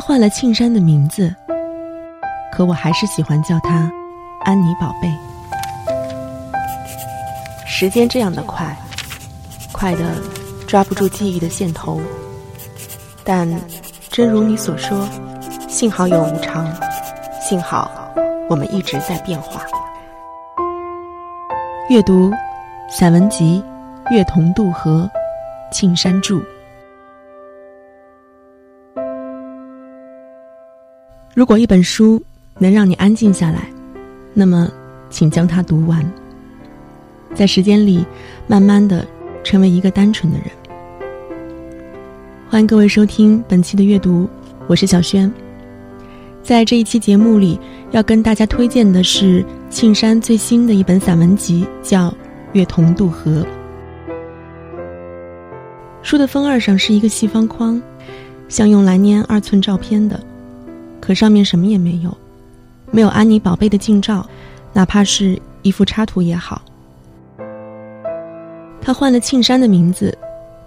[0.00, 1.34] 换了庆山的名字，
[2.52, 3.90] 可我还是喜欢叫他
[4.44, 5.12] 安妮宝贝。
[7.66, 8.76] 时间这样的快，
[9.72, 10.16] 快的
[10.66, 12.00] 抓不住记忆的线头。
[13.22, 13.48] 但
[14.10, 15.06] 真如你所说，
[15.68, 16.66] 幸好有无常，
[17.40, 17.90] 幸好
[18.48, 19.62] 我们一直在变化。
[21.88, 22.32] 阅读
[22.88, 23.62] 散文集
[24.12, 25.08] 《月同渡河》，
[25.74, 26.40] 庆山著。
[31.32, 32.20] 如果一本书
[32.58, 33.70] 能让你安静下来，
[34.34, 34.68] 那么，
[35.10, 36.04] 请将它读完。
[37.34, 38.04] 在时间里，
[38.48, 39.06] 慢慢的
[39.44, 40.48] 成为一个单纯的人。
[42.48, 44.28] 欢迎各位收听本期的阅读，
[44.66, 45.32] 我是小轩。
[46.42, 47.60] 在这一期节目里，
[47.92, 52.10] 要跟大家推荐的是庆山最新的一本散文集，叫
[52.54, 53.42] 《月同渡河》。
[56.02, 57.80] 书的封二上是一个细方框，
[58.48, 60.20] 像用来粘二寸照片的。
[61.00, 62.16] 可上面什么也没有，
[62.90, 64.28] 没有安妮宝贝的近照，
[64.72, 66.62] 哪怕是一幅插图也好。
[68.80, 70.16] 他换了庆山的名字，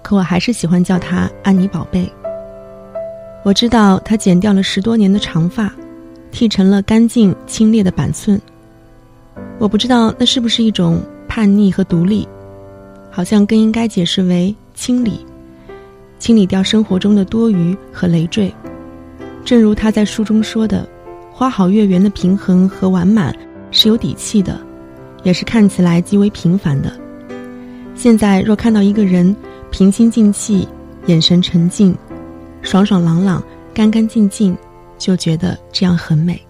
[0.02, 2.12] 可我还是喜欢叫他安妮宝贝。
[3.44, 5.72] 我知道他剪掉了十多年的长发，
[6.32, 8.42] 剃成了干净清冽的板寸。
[9.60, 12.28] 我不知道那是不是一种叛逆和独立，
[13.12, 15.26] 好像更应该解释为清理，
[16.20, 18.54] 清理掉生活中的多余和累赘。
[19.46, 20.88] 正如他在书中说的，
[21.32, 23.36] 花好月圆的平衡和完满
[23.72, 24.60] 是有底气的，
[25.24, 26.92] 也是看起来极为平凡的。
[27.96, 29.36] 现在若看到一个人
[29.70, 30.68] 平心静气、
[31.08, 31.96] 眼神沉静、
[32.62, 33.44] 爽爽朗朗、
[33.74, 34.58] 干干净净，
[34.98, 36.42] 就觉得这样很美。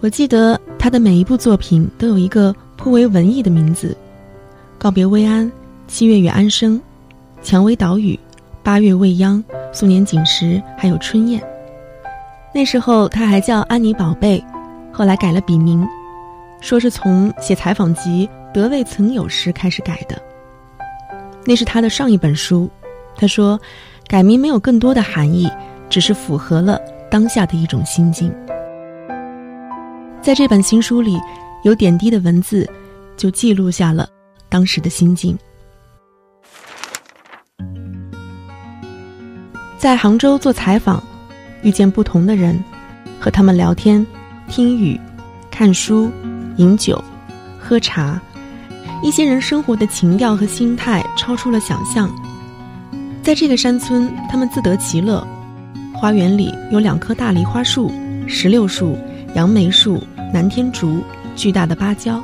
[0.00, 3.96] 我记得他的每一部作品都有一个颇为文艺的名字：
[4.76, 5.50] 告别薇安、
[5.88, 6.80] 七月与安生、
[7.42, 8.18] 蔷薇岛屿、
[8.66, 9.42] 八月未央。
[9.72, 11.40] 素年锦时，还有春燕。
[12.52, 14.44] 那时候他还叫安妮宝贝，
[14.92, 15.86] 后来改了笔名，
[16.60, 20.20] 说是从写采访集《得未曾有》时开始改的。
[21.44, 22.68] 那是他的上一本书。
[23.16, 23.56] 他说，
[24.08, 25.48] 改名没有更多的含义，
[25.88, 28.34] 只是符合了当下的一种心境。
[30.20, 31.20] 在这本新书里，
[31.62, 32.68] 有点滴的文字，
[33.16, 34.08] 就记录下了
[34.48, 35.38] 当时的心境。
[39.86, 41.00] 在杭州做采访，
[41.62, 42.60] 遇见不同的人，
[43.20, 44.04] 和他们聊天、
[44.48, 45.00] 听雨、
[45.48, 46.10] 看书、
[46.56, 47.00] 饮酒、
[47.56, 48.20] 喝茶，
[49.00, 52.10] 一些人生活的情调和心态超出了想象。
[53.22, 55.24] 在这个山村，他们自得其乐。
[55.94, 57.92] 花园里有两棵大梨花树、
[58.26, 58.98] 石榴树、
[59.36, 60.02] 杨梅树、
[60.34, 61.00] 南天竹，
[61.36, 62.20] 巨大的芭蕉。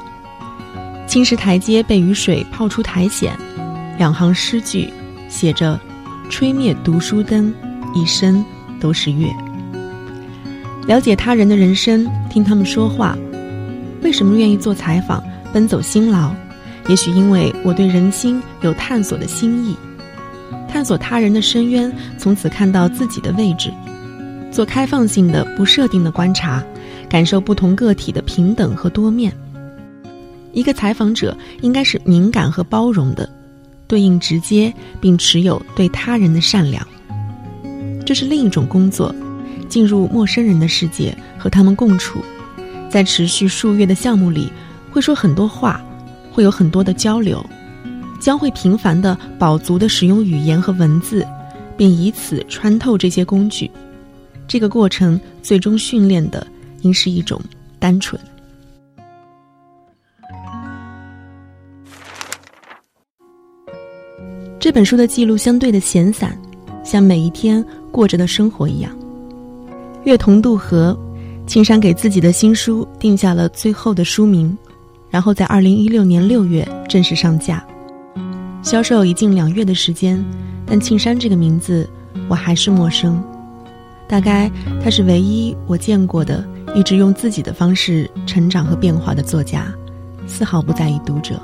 [1.07, 3.33] 青石台阶被雨水泡出苔藓，
[3.99, 4.93] 两行诗句
[5.29, 5.79] 写着。
[6.33, 7.53] 吹灭读书灯，
[7.95, 8.43] 一生
[8.81, 9.29] 都是月。
[10.87, 13.15] 了解他人的人生，听他们说话。
[14.01, 15.23] 为什么愿意做采访，
[15.53, 16.35] 奔走辛劳？
[16.89, 19.77] 也许因为我对人心有探索的心意，
[20.67, 23.71] 探索他人的深渊，从此看到自己的位置。
[24.51, 26.65] 做开放性的、不设定的观察，
[27.11, 29.31] 感受不同个体的平等和多面。
[30.53, 33.29] 一个采访者应该是敏感和包容的。
[33.93, 34.73] 对应直接，
[35.03, 36.83] 并持有对他人的善良，
[38.07, 39.15] 这是另一种工作。
[39.69, 42.21] 进入陌生人的世界，和他们共处，
[42.89, 44.51] 在持续数月的项目里，
[44.91, 45.79] 会说很多话，
[46.33, 47.45] 会有很多的交流，
[48.19, 51.27] 将会频繁的饱足的使用语言和文字，
[51.77, 53.71] 并以此穿透这些工具。
[54.49, 56.47] 这个过程最终训练的，
[56.81, 57.39] 应是一种
[57.79, 58.19] 单纯。
[64.63, 66.39] 这本书的记录相对的闲散，
[66.85, 68.97] 像每一天过着的生活一样。
[70.05, 70.97] 月同渡河，
[71.49, 74.57] 青山给自己的新书定下了最后的书名，
[75.11, 77.61] 然后在二零一六年六月正式上架。
[78.63, 80.25] 销售已近两月的时间，
[80.65, 81.91] 但庆山这个名字
[82.29, 83.21] 我还是陌生。
[84.07, 84.49] 大概
[84.81, 89.75] 他是唯一我见过的一直用自己的方式成长和变化的作家，
[90.29, 91.43] 丝毫不在意读者。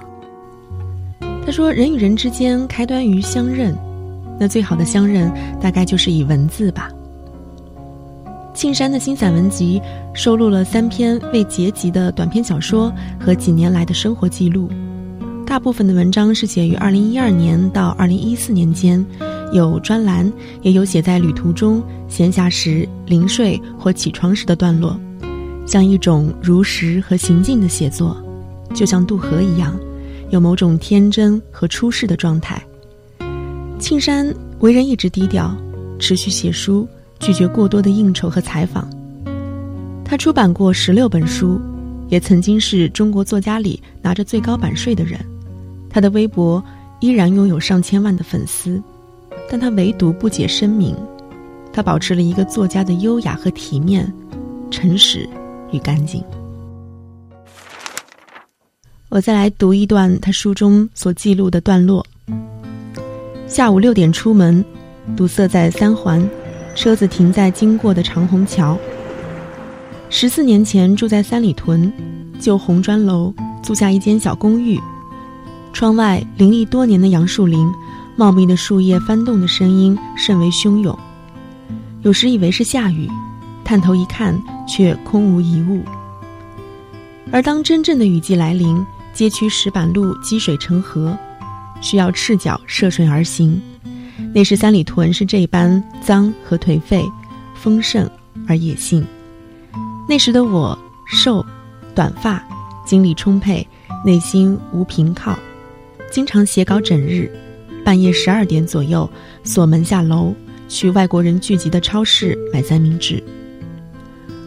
[1.48, 3.74] 他说：“人与人之间开端于相认，
[4.38, 6.90] 那最好的相认大概就是以文字吧。
[8.52, 9.80] 庆山的新散文集
[10.12, 14.68] 收录了三篇未结集的短篇小说和几年来的生活记录，
[15.46, 19.02] 大部分的文章是写于2012年到2014年间，
[19.54, 20.30] 有专栏，
[20.60, 25.00] 也有写在旅途中、闲暇时、临睡或起床时的段落，
[25.66, 28.14] 像一种如实和行进的写作，
[28.74, 29.74] 就像渡河一样，
[30.30, 32.62] 有某种天真和出世的状态。
[33.78, 35.56] 庆山为人一直低调，
[35.98, 36.86] 持续写书。
[37.20, 38.88] 拒绝过多的应酬和采访。
[40.04, 41.60] 他出版过十六本书，
[42.08, 45.18] 也曾经是中国作家里拿着最高版税的人。
[45.90, 46.62] 他的微博
[47.00, 48.80] 依然拥有上千万的粉丝，
[49.50, 50.94] 但他唯独不解声明。
[51.72, 54.08] 他保持了一个作家的优雅和体面、
[54.70, 55.28] 诚实
[55.72, 56.22] 与干净。
[59.10, 62.06] 我再来读一段他书中所记录的段落：
[63.46, 64.62] 下午六点出门，
[65.16, 66.28] 堵塞在三环。
[66.74, 68.78] 车子停在经过的长虹桥。
[70.10, 71.90] 十四年前住在三里屯
[72.38, 73.32] 旧红砖楼，
[73.62, 74.78] 租下一间小公寓。
[75.72, 77.66] 窗外林立多年的杨树林，
[78.14, 80.96] 茂密的树叶翻动的声音甚为汹涌。
[82.02, 83.08] 有时以为是下雨，
[83.64, 84.38] 探头一看
[84.68, 85.82] 却空无一物。
[87.32, 88.86] 而当真正的雨季来临，
[89.18, 91.18] 街区石板路积水成河，
[91.80, 93.60] 需要赤脚涉水而行。
[94.32, 97.04] 那时三里屯是这般脏和颓废，
[97.52, 98.08] 丰盛
[98.46, 99.04] 而野性。
[100.08, 101.44] 那时的我瘦，
[101.96, 102.40] 短发，
[102.86, 103.66] 精力充沛，
[104.06, 105.36] 内心无凭靠，
[106.12, 107.28] 经常写稿整日，
[107.84, 109.10] 半夜十二点左右
[109.42, 110.32] 锁门下楼，
[110.68, 113.20] 去外国人聚集的超市买三明治。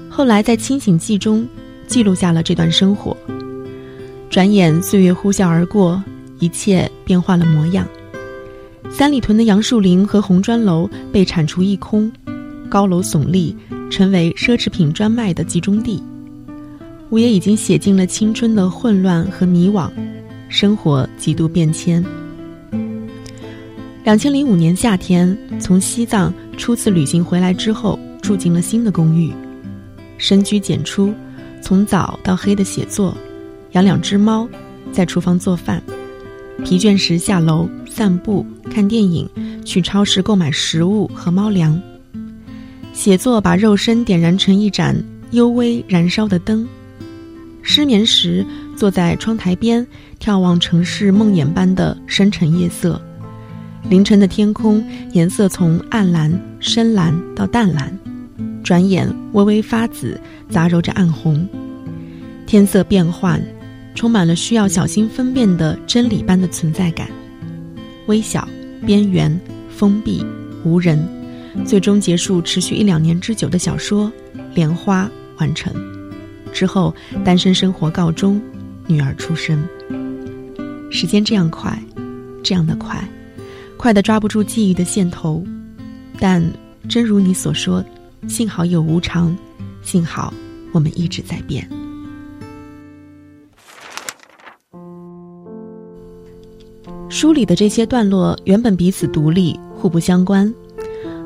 [0.10, 1.46] 后来在清醒记中
[1.88, 3.18] 记录下了这段生活。
[4.32, 6.02] 转眼岁月呼啸而过，
[6.40, 7.86] 一切变化了模样。
[8.90, 12.10] 三里屯的杨树林和红砖楼被铲除一空，
[12.70, 13.54] 高楼耸立，
[13.90, 16.02] 成为奢侈品专卖的集中地。
[17.10, 19.92] 我也已经写尽了青春的混乱和迷惘，
[20.48, 22.02] 生活几度变迁。
[24.06, 29.30] 两千零五年夏天，从西藏初次旅行回来之后，住进了新的公寓，
[30.18, 31.14] 深居简出，
[31.62, 33.14] 从早到黑的写作，
[33.72, 34.48] 养两只猫，
[34.92, 35.82] 在厨房做饭。
[36.64, 39.28] 疲倦时下楼散步、看电影，
[39.66, 41.82] 去超市购买食物和猫粮。
[42.94, 44.96] 写作把肉身点燃成一盏
[45.32, 46.68] 幽微燃烧的灯。
[47.64, 48.46] 失眠时
[48.76, 49.86] 坐在窗台边，
[50.20, 53.02] 眺望城市梦魇般的深沉夜色。
[53.90, 54.84] 凌晨的天空
[55.14, 57.98] 颜色从暗蓝、深蓝到淡蓝，
[58.64, 60.20] 转眼微微发紫，
[60.50, 61.48] 杂糅着暗红。
[62.46, 63.42] 天色变幻。
[63.94, 67.10] 充满了需要小心分辨的真理般的存在感，
[68.08, 68.48] 微小、
[68.86, 69.40] 边缘、
[69.70, 70.26] 封闭、
[70.64, 71.00] 无人，
[71.66, 74.12] 最终结束持续一两年之久的小说
[74.56, 75.06] 《莲花》
[75.40, 75.74] 完成
[76.54, 76.94] 之后，
[77.24, 78.42] 单身生活告终，
[78.88, 79.64] 女儿出生。
[80.90, 81.78] 时间这样快，
[82.44, 83.08] 这样的快，
[83.78, 85.44] 快的抓不住记忆的线头，
[86.20, 86.44] 但
[86.90, 87.84] 真如你所说，
[88.28, 89.36] 幸好有无常，
[89.82, 90.34] 幸好
[90.74, 91.68] 我们一直在变。
[97.12, 100.52] 书里的这些段落原本彼此独立，互不相关。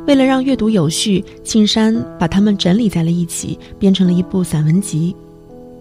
[0.08, 5.16] 为了让阅读有序，庆山把它们整理在了一起，编成了一部散文集。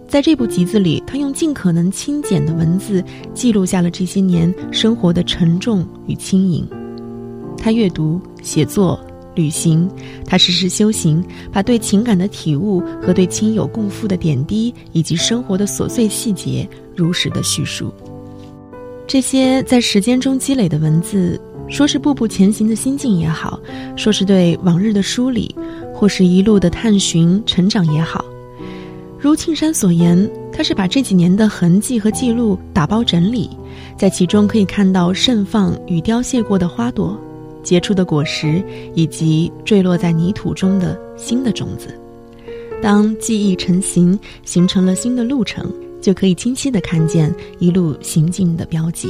[0.07, 3.03] 在这部集子里，他用尽可能轻简的文字
[3.33, 6.69] 记录下了这些年生活的沉重与轻盈。
[7.57, 9.01] 他阅读、写作、
[9.35, 9.89] 旅行，
[10.27, 17.91] 他时时修行，把对情感的体悟和对亲友共赴的点滴，以及生活的琐碎细节，如实的叙述。
[19.07, 23.61] 这些在时间中积累的文字，说是步步前行的心境也好，
[23.97, 25.55] 说是对往日的梳理，
[25.95, 28.25] 或是一路的探寻成长也好，
[29.19, 33.51] 如庆山所言，他是把这几年的痕迹和记录打包整理，
[33.97, 37.17] 在其中可以看到盛放与凋谢过的花朵，
[37.63, 38.63] 结出的果实，
[38.95, 41.89] 以及坠落在泥土中的新的种子。
[42.83, 45.71] 当记忆成型，形成了新的路程。
[46.05, 49.09] 就可以清晰的看见一路行进的标记，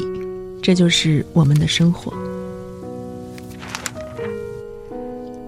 [0.62, 2.12] 这就是我们的生活。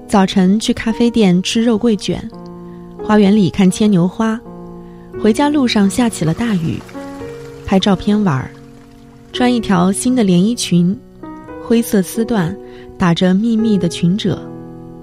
[0.08, 2.28] 早晨去咖啡店吃肉桂卷，
[3.00, 4.40] 花园里看牵牛花，
[5.22, 6.80] 回家路上下起了大雨，
[7.64, 8.50] 拍照片玩儿，
[9.32, 10.98] 穿一条新的连衣裙，
[11.62, 12.52] 灰色丝缎，
[12.98, 14.36] 打着密密的裙褶，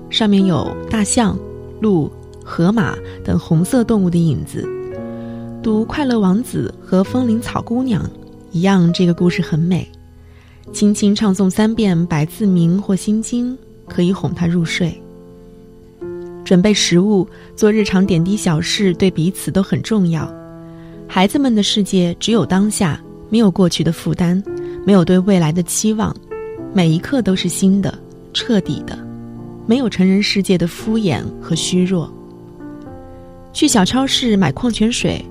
[0.09, 1.39] 上面有大象、
[1.79, 2.11] 鹿、
[2.43, 4.67] 河马等红色动物的影子。
[5.63, 8.03] 读《快乐王子》和《风铃草姑娘》，
[8.51, 9.89] 一样，这个故事很美。
[10.73, 15.01] 轻轻唱诵三遍百字明或心经，可以哄他入睡。
[16.43, 20.29] 准备食物、做日常点滴小事，对彼此都很重要。
[21.07, 24.43] 孩子们的世界只有当下，没有过去的负担，
[24.85, 26.13] 没有对未来的期望，
[26.73, 27.97] 每一刻都是新的、
[28.33, 28.99] 彻底的，
[29.65, 32.13] 没有成人世界的敷衍和虚弱。
[33.53, 35.23] 去小超市买矿泉水，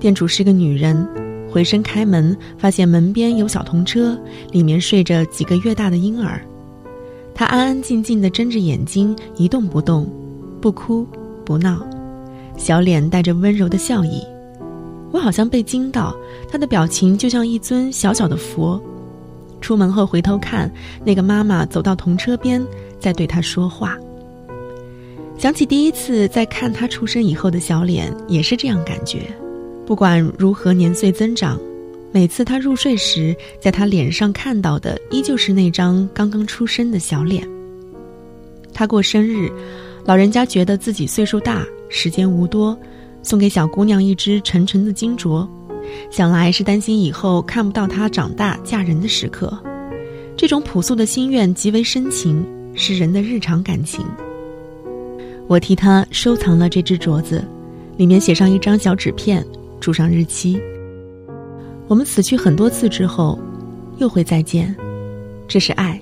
[0.00, 1.06] 店主是个女人，
[1.50, 4.18] 回身开门，发现门边有小童车，
[4.52, 6.40] 里面睡着几个月大的婴儿，
[7.34, 10.08] 她安安静静地睁着眼睛，一动不动。
[10.60, 11.06] 不哭，
[11.44, 11.86] 不闹，
[12.56, 14.20] 小脸带着温柔的笑意，
[15.12, 16.12] 我好像被惊到，
[16.50, 18.82] 他的表情就像一尊小小的佛。
[19.60, 20.68] 出门后回头看，
[21.04, 22.60] 那个妈妈走到童车边，
[22.98, 23.96] 在对他说话。
[25.36, 29.32] 想起第一次在看他出生以后的小脸，也是这样感觉。
[29.88, 31.58] 不管如何年岁增长，
[32.12, 37.48] 每次他入睡时，在他脸上看到的依旧是那张刚刚出生的小脸。
[38.74, 39.50] 他过生日。
[40.04, 42.78] 老人家觉得自己岁数大，时间无多，
[43.22, 45.48] 送给小姑娘一只沉沉的金镯，
[46.10, 49.58] 想来是担心以后看不到她长大嫁人的时刻。
[50.36, 54.04] 这种朴素的心愿极为深情，是人的日常感情。
[55.46, 57.42] 我替她收藏了这只镯子，
[57.96, 59.42] 里面写上一张小纸片，
[59.80, 60.60] 注上日期。
[61.86, 63.38] 我们死去很多次之后，
[63.98, 64.74] 又会再见，
[65.46, 66.00] 这是爱。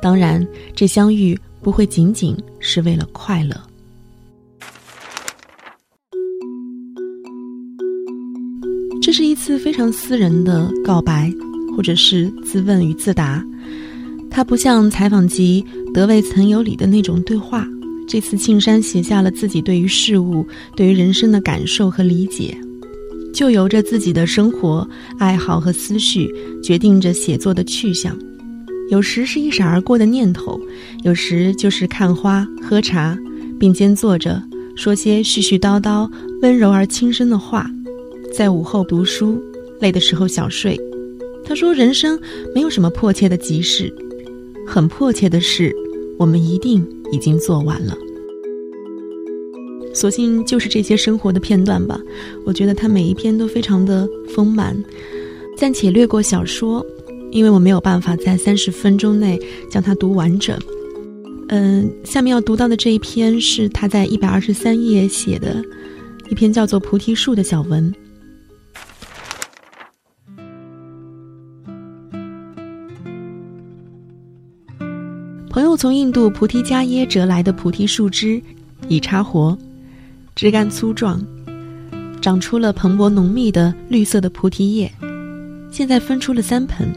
[0.00, 1.38] 当然，这相遇。
[1.62, 3.54] 不会仅仅是为了快乐。
[9.02, 11.30] 这是一次非常私人的告白，
[11.76, 13.44] 或者是自问与自答。
[14.30, 17.68] 它不像采访集“德未曾有理”的那种对话。
[18.08, 22.56] 这次庆山写下了自己对于事物、对于人生的感受和理解，
[23.32, 26.28] 就由着自己的生活、爱好和思绪，
[26.62, 28.16] 决定着写作的去向。
[28.90, 30.60] 有时是一闪而过的念头，
[31.04, 33.16] 有时就是看花、喝茶，
[33.58, 34.42] 并肩坐着
[34.74, 36.10] 说些絮絮叨叨、
[36.42, 37.70] 温柔而轻声的话。
[38.32, 39.42] 在午后读书，
[39.80, 40.78] 累的时候小睡。
[41.44, 42.18] 他说：“人生
[42.54, 43.92] 没有什么迫切的急事，
[44.66, 45.74] 很迫切的事，
[46.18, 47.96] 我们一定已经做完了。”
[50.00, 52.00] 索性就是这些生活的片段吧。
[52.46, 54.74] 我觉得他每一篇都非常的丰满。
[55.56, 56.84] 暂且略过小说。
[57.32, 59.38] 因为我没有办法在三十分钟内
[59.70, 60.58] 将它读完整，
[61.48, 65.62] 嗯，下面要读到的这一篇是他在一百二十三页写的
[66.28, 67.94] 一篇叫做《菩提树》的小文。
[75.48, 78.42] 朋友从印度菩提迦耶折来的菩提树枝，
[78.88, 79.56] 已插活，
[80.40, 81.22] 枝干粗壮，
[82.22, 84.90] 长出了蓬勃浓密的绿色的菩提叶，
[85.70, 86.90] 现在分出了三盆。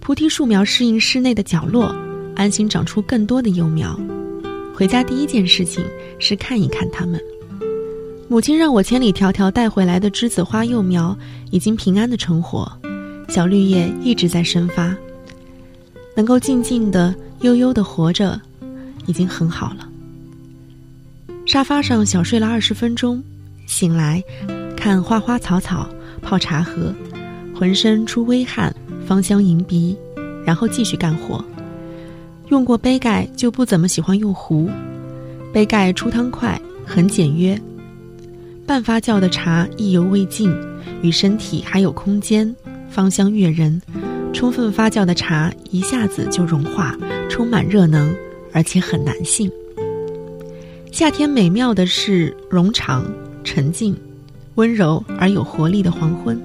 [0.00, 1.94] 菩提树苗适应室内的角落，
[2.34, 3.96] 安心长出更多的幼苗。
[4.74, 5.84] 回家第一件事情
[6.18, 7.20] 是看一看它们。
[8.26, 11.16] 母亲让我千里迢迢带回来的栀子花幼苗
[11.52, 12.68] 已经平安的成活，
[13.28, 14.92] 小绿叶一直在生发。
[16.16, 18.40] 能够静静的、悠悠的活着，
[19.06, 19.88] 已经很好了。
[21.46, 23.22] 沙发上小睡了二十分钟，
[23.66, 24.22] 醒来，
[24.76, 25.88] 看花花草草，
[26.20, 26.92] 泡茶喝，
[27.54, 28.74] 浑身出微汗。
[29.06, 29.96] 芳香迎鼻，
[30.44, 31.42] 然后继续干活。
[32.48, 34.68] 用过杯盖就不怎么喜欢用壶，
[35.52, 37.56] 杯盖出汤快，很简约。
[38.66, 40.52] 半发酵的茶意犹未尽，
[41.02, 42.52] 与身体还有空间，
[42.90, 43.80] 芳香悦人。
[44.32, 46.96] 充分发酵的茶一下子就融化，
[47.30, 48.12] 充满热能，
[48.52, 49.48] 而且很男性。
[50.96, 53.04] 夏天美妙的是冗长、
[53.44, 53.94] 沉静、
[54.54, 56.40] 温柔而有活力的黄昏。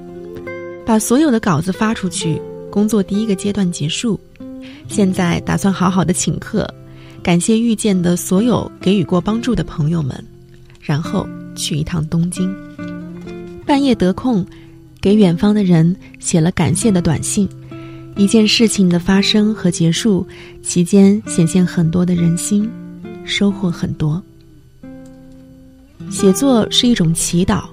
[0.85, 2.37] 把所有的稿子发出去。
[2.69, 4.19] 工作第一个阶段结束，
[4.89, 6.69] 现在打算好好的请客，
[7.23, 10.21] 感谢遇见的所有给予过帮助的朋友们，
[10.81, 12.53] 然后去一趟东京。
[13.65, 14.45] 半夜得空，
[14.99, 17.47] 给远方的人写了感谢的短信。
[18.17, 20.27] 一件事情的发生和结束
[20.61, 22.69] 期间，显现很多的人心，
[23.23, 24.21] 收获很多。
[26.11, 27.63] 写作是一种祈祷。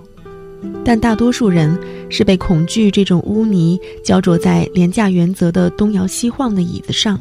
[0.85, 1.79] 但大多数人
[2.09, 7.19] 是被恐惧这种污泥焦灼在廉价原则的东摇西晃的椅子上，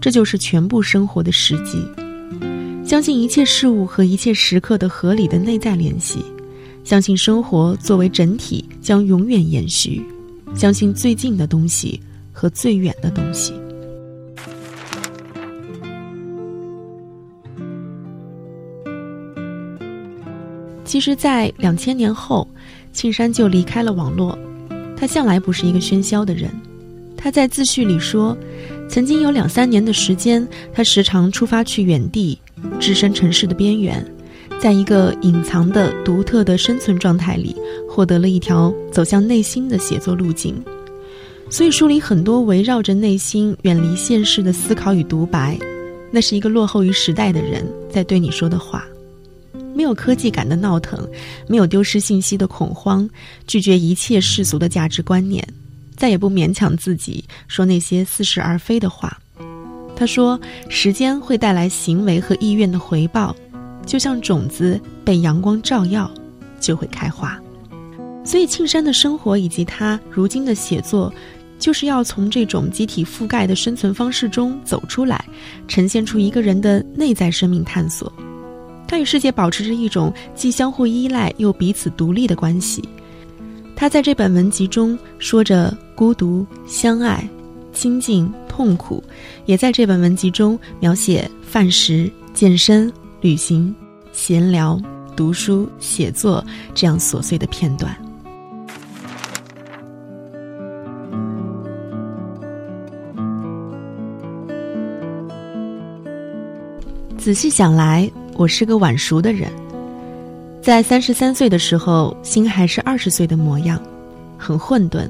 [0.00, 1.82] 这就是全部生活的实际。
[2.84, 6.22] 相信一切事物和一切时刻的合理的内在联系，
[6.84, 10.02] 相信生活作为整体将永远延续，
[10.54, 11.98] 相信最近的东西
[12.32, 13.54] 和最远的东西。
[20.84, 22.46] 其实，在两千年后，
[22.92, 24.38] 庆山就离开了网络。
[24.96, 26.50] 他向来不是一个喧嚣的人，
[27.16, 28.36] 他在自序里说，
[28.88, 32.38] 曾经有两三年的时间，他时常出发去远地，
[32.78, 34.04] 置身城市的边缘，
[34.60, 37.56] 在一个隐藏的、独特的生存状态里，
[37.88, 40.54] 获得了一条走向内心的写作路径。
[41.50, 45.58] 所以书里很多围绕着内心、远离现实的思考与独白，
[46.10, 48.86] 那是一个落后于时代的人在对你说的话。
[49.74, 51.08] 没有科技感的闹腾，
[51.48, 53.08] 没有丢失信息的恐慌，
[53.46, 55.46] 拒绝一切世俗的价值观念，
[55.96, 59.18] 再也不勉强自己说那些似是而非的话。
[59.94, 63.36] 他说：“时间会带来行为和意愿的回报，
[63.86, 66.10] 就像种子被阳光照耀，
[66.60, 67.40] 就会开花。”
[68.24, 71.12] 所以，庆山的生活以及他如今的写作，
[71.58, 75.24] 就是要从这种集体覆盖的生存方式中走出来，
[75.68, 78.12] 呈现出一个人的内在生命探索。
[78.92, 82.86] 他与世界保持着一种既相互依赖又彼此独立的关系。
[83.74, 87.26] 他在这本文集中说着孤独、相爱、
[87.72, 89.02] 亲近、痛苦，
[89.46, 93.74] 也在这本文集中描写饭食、健身、旅行、
[94.12, 94.78] 闲聊、
[95.16, 96.44] 读书、写作
[96.74, 97.96] 这样琐碎的片段。
[107.16, 108.12] 仔细想来。
[108.34, 109.50] 我是个晚熟的人，
[110.62, 113.80] 在三十三岁的时候，心还是二十岁的模样，
[114.38, 115.08] 很混沌。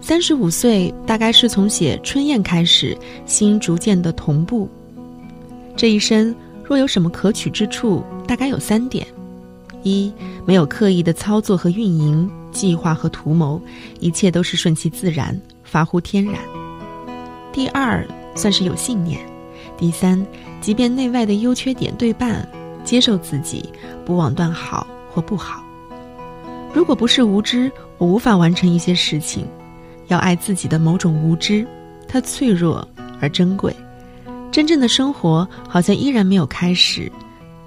[0.00, 4.68] 三十五岁，大概是从写《春燕》开始，心逐渐的同步。
[5.76, 9.06] 这一生若有什么可取之处，大概有三点：
[9.84, 10.12] 一，
[10.44, 13.60] 没有刻意的操作和运营、计划和图谋，
[14.00, 16.34] 一切都是顺其自然，发乎天然；
[17.52, 19.20] 第二，算是有信念。
[19.78, 20.26] 第三，
[20.60, 22.46] 即便内外的优缺点对半，
[22.84, 23.68] 接受自己，
[24.04, 25.64] 不枉断好或不好。
[26.72, 29.46] 如果不是无知，我无法完成一些事情。
[30.08, 31.66] 要爱自己的某种无知，
[32.08, 32.86] 它脆弱
[33.20, 33.74] 而珍贵。
[34.50, 37.10] 真正的生活好像依然没有开始，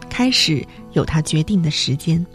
[0.10, 2.26] 开始有它决定的时间。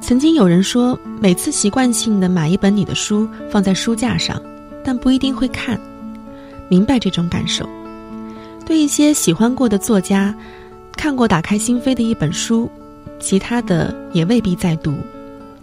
[0.00, 4.40] 曾经有人说，每次习惯性的买一本你的书放在书架上，
[4.82, 5.78] 但不一定会看。
[6.70, 7.68] 明白这种感受。
[8.68, 10.34] 对一些喜欢过的作家，
[10.94, 12.70] 看过打开心扉的一本书，
[13.18, 14.92] 其他的也未必再读，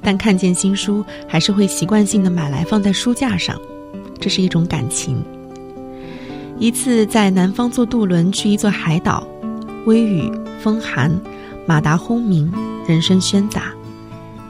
[0.01, 3.61] 但看见新书还是会习惯性的买来放在书架上，
[4.19, 5.23] 这是一种感情。
[6.57, 9.27] 一次在南方坐渡轮去一座海岛，
[9.85, 10.27] 微雨
[10.59, 11.15] 风寒，
[11.67, 12.51] 马达轰鸣，
[12.87, 13.71] 人声喧杂，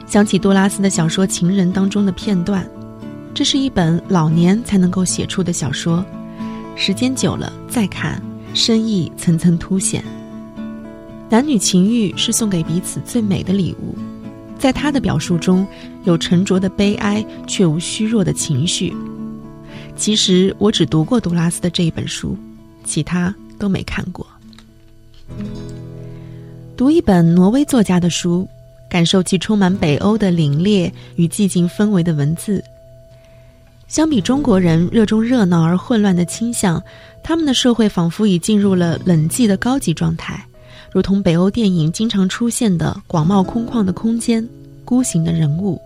[0.06, 2.66] 想起杜拉斯的小说《情人》当中的片段，
[3.34, 6.02] 这是一本老年才能够写出的小说。
[6.74, 8.22] 时间久了再看，
[8.56, 10.02] 深意层层凸显。
[11.28, 13.94] 男女情欲是送给彼此最美的礼物，
[14.58, 15.66] 在他的表述中
[16.04, 18.96] 有沉着的悲哀，却无虚弱的情绪。
[19.94, 22.34] 其实我只读过杜拉斯的这一本书，
[22.82, 24.26] 其他都没看过。
[26.78, 28.48] 读一本挪威作家的书，
[28.88, 32.64] 感受其充满北欧的凛冽与寂静氛围的文字。
[33.88, 36.82] 相比中国人热衷热闹而混乱的倾向，
[37.22, 40.44] 他们的社会仿佛已进入了冷寂的高级状态，
[40.92, 44.46] 如同北欧电影经常出现的广袤空旷的空间、
[44.84, 45.80] 孤行的人物。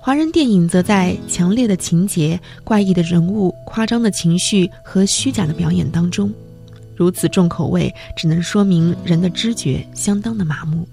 [0.00, 6.32] 华人电影则在强烈的情节、怪异的人物、夸张的情绪和虚假的表演当中，
[6.94, 10.86] 如此重口味，只能说明人的知觉相当的麻木。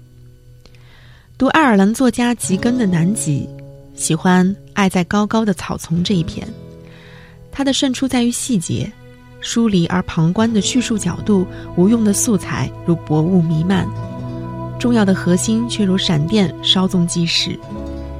[1.36, 3.40] 读爱尔兰作家吉根的《南极》。
[3.94, 6.46] 喜欢爱在高高的草丛这一篇，
[7.50, 8.90] 它的胜出在于细节，
[9.40, 13.88] 疏离而旁观的叙述角度，无用的素材如薄雾弥漫，
[14.78, 17.58] 重要的核心却如闪电稍纵即逝。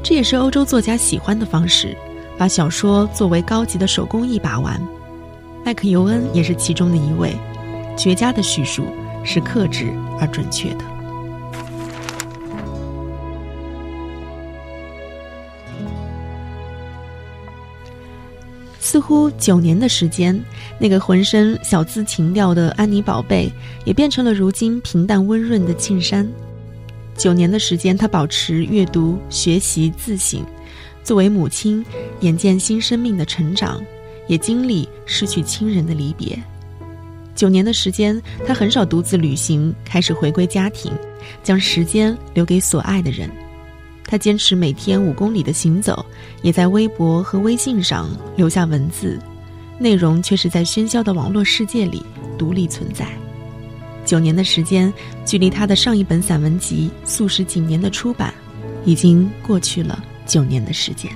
[0.02, 1.96] 这也是欧洲作家喜欢的方式，
[2.38, 4.80] 把小说作为高级的手工艺把玩。
[5.64, 7.34] 麦克尤恩也是其中的一位，
[7.96, 8.84] 绝佳的叙述
[9.24, 10.84] 是克制而准确的。
[18.94, 20.40] 似乎九年的时间，
[20.78, 23.52] 那个浑身小资情调的安妮宝贝，
[23.84, 26.24] 也变成了如今平淡温润的庆山。
[27.16, 30.46] 九年的时间，她保持阅读、学习、自省。
[31.02, 31.84] 作为母亲，
[32.20, 33.82] 眼见新生命的成长，
[34.28, 36.40] 也经历失去亲人的离别。
[37.34, 40.92] 九年的时间，她很少独自旅行，开始回归家庭，
[41.42, 43.28] 将时间留给所爱的人。
[44.06, 46.04] 他坚持每天五公里的行走，
[46.42, 49.18] 也在微博和微信上留下文字，
[49.78, 52.02] 内容却是在喧嚣的网络世界里
[52.38, 53.06] 独立存在。
[54.04, 54.92] 九年的时间，
[55.24, 58.32] 距离他的上一本散文集《素食几年》的出版，
[58.84, 61.10] 已经过去了九年的时间。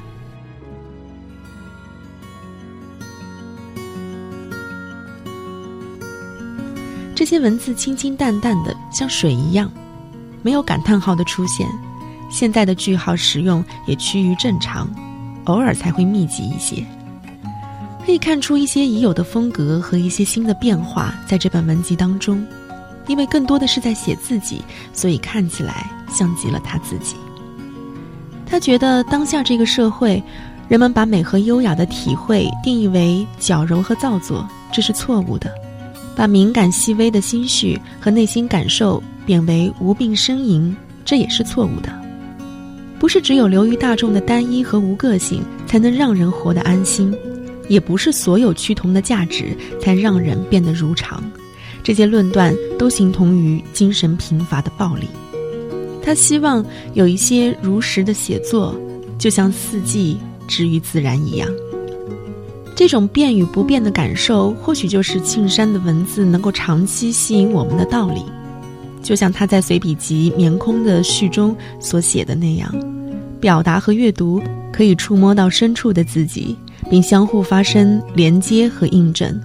[7.14, 9.70] 这些文字清清淡淡的，像水一样，
[10.40, 11.68] 没有感叹号的出现。
[12.31, 14.88] 现在的句号使用也趋于正常，
[15.45, 16.85] 偶尔才会密集一些。
[18.05, 22.43] 可以看出一些已有的风格和一些新的变化在这本文集当中，
[23.07, 24.62] 因为更多的是在写自己，
[24.95, 27.17] 所以看起来像极了他自己。
[28.47, 30.23] 他觉得当下这个社会，
[30.69, 35.51] 人们把美和优雅的体会定义为矫揉和造作，这是错误的；
[36.17, 41.98] 把敏感细微的心绪和内心感受贬为无病呻吟，这也是错误的。
[42.99, 47.13] 不是只有流于大众的单一和无个性，才能让人活得安心；
[47.69, 51.23] 也不是所有趋同的价值才让人变得如常。
[51.83, 55.07] 这些论断都形同于精神贫乏的暴力。
[56.03, 58.75] 他希望有一些如实的写作，
[59.19, 61.49] 就像四季之于自然一样。
[62.75, 68.23] 这种变与不变的感受，或许就是庆山的文字能够长期吸引我们的道理。
[69.03, 72.73] 就像他在随笔集《棉空》的序中所写的那样，
[73.41, 76.57] 表达和阅读可以触摸到深处的自己，
[76.91, 79.41] 并相互发生连接和印证。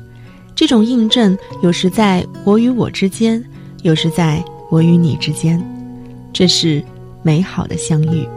[0.56, 3.44] 这种印证有时在我与我之间，
[3.82, 5.64] 有时在我与你之间，
[6.32, 6.84] 这是
[7.22, 8.28] 美好的相遇。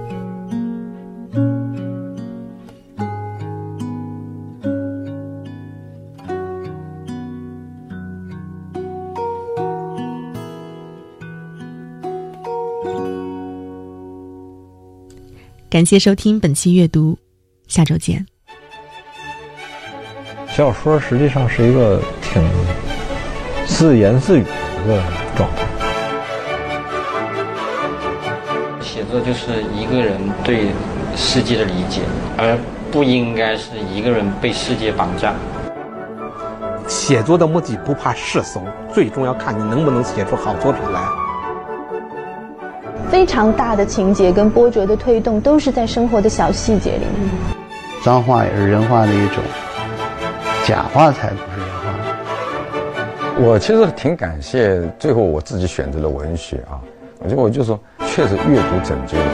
[15.77, 17.19] 感谢收听本期阅读，
[17.69, 18.25] 下周见。
[20.49, 22.43] 小说实际上是一个挺
[23.67, 24.49] 自言自语的
[24.83, 25.03] 一个
[25.37, 25.67] 状态。
[28.81, 30.69] 写作就是一个人对
[31.15, 32.01] 世界的理解，
[32.39, 32.59] 而
[32.91, 35.35] 不应该是一个人被世界绑架。
[36.89, 38.63] 写作的目的不怕世俗，
[38.95, 41.07] 最重要看你能不能写出好作品来。
[43.11, 47.31] 非常大的情节跟波折的推动，都是在生活的小细节里面。
[48.03, 49.43] 脏话也是人话的一种，
[50.65, 53.39] 假话才不是人话。
[53.39, 56.81] 我其实挺感谢最后我自己选择了文学啊，
[57.19, 59.25] 我觉得我就说，确实阅读拯救了。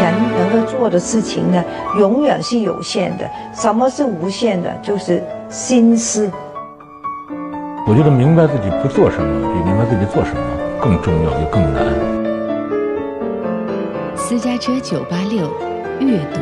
[0.00, 1.64] 人能够做的事情呢，
[1.98, 3.28] 永远是有限的。
[3.54, 4.72] 什么是无限的？
[4.82, 6.30] 就是心思。
[7.86, 10.40] 我觉得明白自己不做什么，比明白自己做什么。
[10.80, 11.84] 更重要又更难。
[14.16, 15.50] 私家车九八六
[16.00, 16.40] 阅读，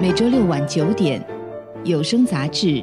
[0.00, 1.24] 每周六晚九点，
[1.84, 2.82] 有声杂志。